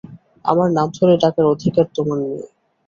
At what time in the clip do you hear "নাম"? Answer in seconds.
0.71-0.87